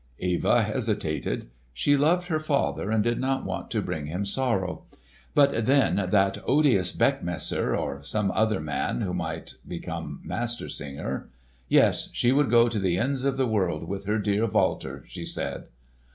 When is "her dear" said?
14.05-14.47